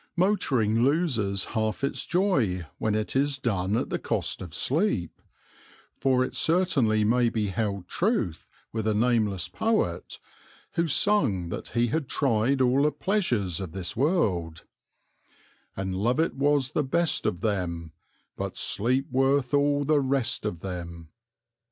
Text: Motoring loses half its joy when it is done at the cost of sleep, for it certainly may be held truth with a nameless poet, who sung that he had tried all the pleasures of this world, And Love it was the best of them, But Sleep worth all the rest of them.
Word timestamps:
Motoring 0.15 0.81
loses 0.83 1.45
half 1.45 1.83
its 1.83 2.05
joy 2.07 2.65
when 2.79 2.95
it 2.95 3.15
is 3.15 3.37
done 3.37 3.77
at 3.77 3.91
the 3.91 3.99
cost 3.99 4.41
of 4.41 4.51
sleep, 4.51 5.21
for 5.99 6.25
it 6.25 6.35
certainly 6.35 7.03
may 7.03 7.29
be 7.29 7.49
held 7.49 7.87
truth 7.87 8.49
with 8.73 8.87
a 8.87 8.95
nameless 8.95 9.47
poet, 9.47 10.17
who 10.71 10.87
sung 10.87 11.49
that 11.49 11.67
he 11.77 11.85
had 11.89 12.09
tried 12.09 12.61
all 12.61 12.81
the 12.81 12.91
pleasures 12.91 13.59
of 13.59 13.73
this 13.73 13.95
world, 13.95 14.63
And 15.77 15.93
Love 15.95 16.19
it 16.19 16.33
was 16.33 16.71
the 16.71 16.81
best 16.83 17.27
of 17.27 17.41
them, 17.41 17.91
But 18.35 18.57
Sleep 18.57 19.05
worth 19.11 19.53
all 19.53 19.83
the 19.83 19.99
rest 19.99 20.45
of 20.45 20.61
them. 20.61 21.09